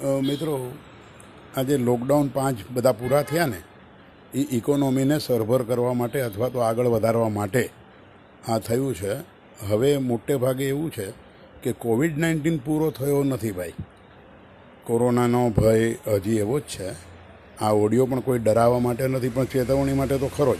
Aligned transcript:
મિત્રો, 0.00 0.72
આજે 1.56 1.76
લોકડાઉન 1.76 2.28
પાંચ 2.28 2.58
બધા 2.70 2.92
પૂરા 2.92 3.22
થયા 3.22 3.46
ને, 3.46 3.58
એ 4.34 4.40
ઇકોનોમીને 4.50 5.18
સરભર 5.18 5.62
કરવા 5.62 5.92
માટે 5.92 6.22
અથવા 6.22 6.48
તો 6.48 6.58
આગળ 6.58 6.86
વધારવા 6.86 7.28
માટે 7.28 7.70
આ 8.48 8.58
થયું 8.58 8.94
છે. 8.94 9.14
હવે 9.68 9.98
મોટે 9.98 10.36
ભાગે 10.36 10.64
એવું 10.64 10.90
છે 10.90 11.06
કે 11.62 11.72
કોવિડ 11.72 12.18
નાઇન્ટીન 12.18 12.56
પૂરો 12.56 12.90
થયો 12.90 13.24
નથી 13.24 13.50
ભાઈ. 13.50 13.74
કોરોનાનો 14.86 15.50
ભય 15.50 15.92
હજી 16.14 16.38
એવો 16.38 16.60
જ 16.60 16.62
છે. 16.62 16.88
આ 17.60 17.72
ઓડિયો 17.72 18.06
પણ 18.06 18.20
કોઈ 18.20 18.38
ડરાવવા 18.38 18.78
માટે 18.78 19.08
નથી, 19.08 19.28
પણ 19.28 19.44
ચેતવણી 19.44 19.92
માટે 19.92 20.18
તો 20.18 20.28
ખરો 20.36 20.54
જ 20.54 20.58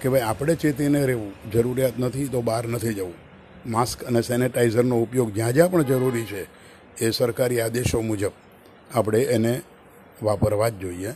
કે 0.00 0.08
ભાઈ 0.08 0.20
આપણે 0.20 0.54
ચેતીને 0.54 1.06
રહેવું, 1.06 1.50
જરૂરિયાત 1.50 1.98
નથી 1.98 2.28
તો 2.28 2.42
બહાર 2.42 2.64
નથી 2.68 2.94
જવું. 2.94 3.18
માસ્ક 3.66 4.04
અને 4.04 4.22
સેનેટાઈઝરનો 4.22 5.02
ઉપયોગ 5.02 5.34
જ્યાં 5.34 5.52
જ્યાં 5.52 5.70
પણ 5.70 5.82
જરૂરી 5.82 6.24
છે 6.24 6.46
એ 7.00 7.10
સરકારી 7.10 7.60
આદેશો 7.60 8.00
મુજબ. 8.00 8.43
આપણે 8.94 9.20
એને 9.20 9.62
વાપરવા 10.22 10.68
જ 10.68 10.74
જોઈએ. 10.74 11.14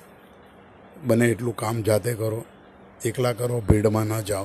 બને 1.05 1.27
એટલું 1.27 1.57
કામ 1.57 1.83
જાતે 1.83 2.15
કરો. 2.15 2.45
એકલા 3.05 3.33
કરો, 3.33 3.63
ભીડમાં 3.69 4.05
ન 4.05 4.21
જાઓ. 4.21 4.45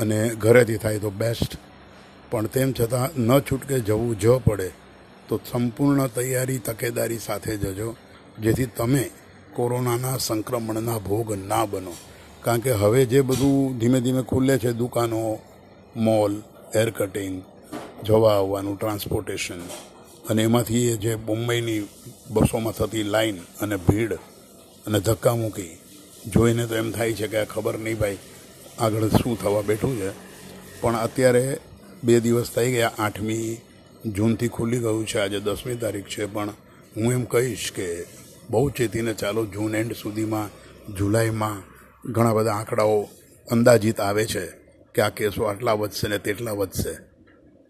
અને 0.00 0.28
ઘરેથી 0.28 0.76
થાય 0.76 0.98
તો 0.98 1.10
બેસ્ટ 1.10 1.56
પણ 2.30 2.46
તેમ 2.46 2.72
છતાં 2.72 3.20
ન 3.20 3.38
છૂટકે 3.38 3.80
જવું 3.80 4.18
જ 4.18 4.26
પડે. 4.28 4.70
તો 5.28 5.40
સંપૂર્ણ 5.50 6.06
તૈયારી, 6.06 6.58
તકેદારી 6.58 7.18
સાથે 7.18 7.56
જજો. 7.56 7.96
જેથી 8.40 8.66
તમે 8.66 9.10
કોરોનાના 9.54 10.16
સંક્રમણના 10.16 10.98
ભોગ 10.98 11.46
ના 11.46 11.64
બનો. 11.64 11.92
કારણ 12.42 12.58
કે 12.58 12.72
હવે 12.72 13.04
જે 13.04 13.20
બધું 13.20 13.78
ધીમે 13.78 14.00
ધીમે 14.00 14.22
ખુલે 14.22 14.58
છે, 14.58 14.72
દુકાનો, 14.72 15.38
મોલ 15.96 16.42
હેર 16.76 16.90
કટિંગ 16.90 17.42
જવા 18.04 18.34
આવવાનું 18.34 18.78
ટ્રાન્સપોર્ટેશન 18.78 19.91
અને 20.28 20.42
એમાંથી 20.42 20.86
એ 20.88 20.96
જે 20.96 21.16
મુંબઈની 21.16 21.88
બસોમાં 22.30 22.74
થતી 22.74 23.02
લાઈન 23.02 23.38
અને 23.60 23.76
ભીડ 23.76 24.12
અને 24.86 24.98
ધક્કા 25.00 25.36
મૂકી, 25.36 25.78
જોઈને 26.26 26.66
તો 26.66 26.74
એમ 26.74 26.92
થાય 26.92 27.12
છે 27.12 27.26
કે 27.28 27.38
આ 27.38 27.44
ખબર 27.44 27.78
નહીં 27.78 27.98
ભાઈ 27.98 28.18
આગળ 28.78 29.08
શું 29.08 29.38
થવા 29.38 29.62
બેઠું 29.62 29.94
છે. 29.98 30.10
પણ 30.80 30.96
અત્યારે 30.96 31.58
બે 32.04 32.20
દિવસ 32.20 32.50
થઈ 32.50 32.72
ગયા, 32.72 32.92
આઠમી 32.98 33.60
જૂનથી 34.06 34.48
ખુલી 34.48 34.78
ગયું 34.78 35.06
છે, 35.06 35.18
આજે 35.20 35.40
દસમી 35.40 35.76
તારીખ 35.76 36.08
છે, 36.08 36.26
પણ 36.26 36.50
હું 36.96 37.12
એમ 37.12 37.24
કહીશ 37.24 37.72
કે 37.72 38.06
બહુ 38.50 38.70
ચેતીને 38.70 39.14
ચાલો, 39.14 39.46
જૂન 39.46 39.74
એન્ડ 39.74 39.92
સુધીમાં 39.92 40.48
જુલાઈમાં 40.94 41.62
ઘણા 42.12 42.32
બધા 42.32 42.50
આંકડાઓ 42.50 43.08
અંદાજિત 43.48 44.00
આવે 44.00 44.24
છે 44.26 44.44
કે 44.94 45.02
આ 45.02 45.08
કેસો 45.08 45.44
આટલા 45.44 45.72
વધશે 45.72 46.08
ને 46.08 46.18
તેટલા 46.18 46.52
વધશે. 46.52 47.11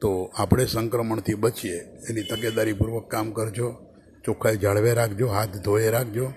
તો 0.03 0.11
આપણે 0.37 0.67
સંક્રમણથી 0.67 1.35
બચીએ. 1.35 1.79
એની 2.11 2.23
તકેદારીપૂર્વક 2.23 3.11
કામ 3.11 3.33
કરજો. 3.33 3.69
ચોખ્ખાઈ 4.25 4.57
જાળવે 4.57 4.95
રાખજો, 4.95 5.27
હાથ 5.29 5.49
ધોઈ 5.49 5.89
રાખજો. 5.89 6.33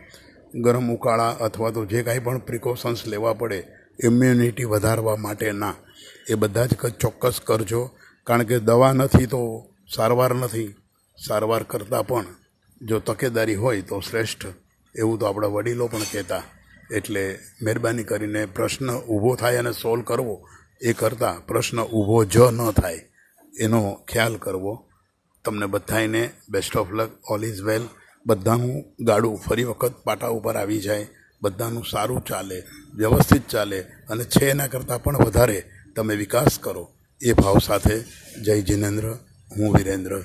ગરમ 0.56 0.92
ઉકાળા 0.92 1.30
અથવા 1.30 1.72
તો 1.72 1.86
જે 1.86 2.04
કાંઈ 2.04 2.20
પણ 2.20 2.40
પ્રિકોશન્સ 2.40 3.08
લેવા 3.08 3.34
પડે 3.34 3.60
ઇમ્યુનિટી 4.04 4.64
વધારવા 4.64 5.16
માટેના, 5.16 5.74
એ 6.30 6.34
બધા 6.34 6.66
જ 6.66 6.74
ચોક્કસ 7.00 7.42
કરજો. 7.44 7.82
કારણ 8.24 8.44
કે 8.44 8.60
દવા 8.60 8.94
નથી 8.94 9.26
તો 9.26 9.42
સારવાર 9.96 10.36
નથી. 10.36 10.76
સારવાર 11.28 11.64
કરતાં 11.64 12.08
પણ 12.08 12.26
જો 12.82 13.00
તકેદારી 13.00 13.56
હોય 13.56 13.82
તો 13.82 14.00
શ્રેષ્ઠ. 14.00 14.46
એવું 14.96 15.20
તો 15.20 15.26
આપણા 15.26 15.48
વડીલો 15.48 15.88
પણ 15.88 16.00
કહેતા. 16.00 16.44
એટલે 16.92 17.40
મહેરબાની 17.62 18.04
કરીને 18.04 18.46
પ્રશ્ન 18.46 18.96
ઊભો 18.98 19.36
થાય 19.36 19.58
અને 19.58 19.72
સોલ્વ 19.72 20.04
કરવો. 20.04 20.36
એ 20.82 20.94
કરતાં 20.94 21.46
પ્રશ્ન 21.46 21.82
ઊભો 21.82 22.24
જ 22.26 22.38
ન 22.38 22.72
થાય. 22.72 23.00
એનો 23.60 23.94
ખ્યાલ 24.12 24.38
કરવો. 24.38 24.90
તમને 25.46 25.66
બધાને 25.66 26.32
best 26.50 26.78
of 26.78 26.92
luck 26.92 27.12
all 27.30 27.46
is 27.46 27.62
well 27.62 27.84
બધાનું 28.26 29.06
ગાડું 29.06 29.38
ફરી 29.38 29.64
વખત 29.64 29.94
પાટા 30.04 30.28
ઉપર 30.28 30.56
આવી 30.56 30.82
જાય. 30.82 31.08
બધાનું 31.42 31.86
સારું 31.86 32.22
ચાલે, 32.26 32.64
વ્યવસ્થિત 32.96 33.48
ચાલે 33.48 33.80
અને 33.82 34.24
છે 34.24 34.50
એના 34.50 34.68
કરતાં 34.68 35.04
પણ 35.04 35.18
વધારે 35.18 35.64
તમે 35.96 36.16
વિકાસ 36.16 36.60
કરો. 36.60 36.92
એ 37.22 37.34
ભાવ 37.34 37.58
સાથે 37.60 38.00
જય 38.42 38.62
જિનેન્દ્ર, 38.62 39.14
હું 39.58 39.74
વિરેન્દ્ર. 39.74 40.24